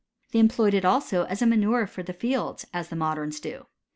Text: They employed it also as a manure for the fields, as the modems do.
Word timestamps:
They 0.31 0.39
employed 0.39 0.73
it 0.73 0.83
also 0.83 1.25
as 1.25 1.43
a 1.43 1.45
manure 1.45 1.85
for 1.85 2.01
the 2.01 2.11
fields, 2.11 2.65
as 2.73 2.89
the 2.89 2.95
modems 2.95 3.39
do. 3.39 3.67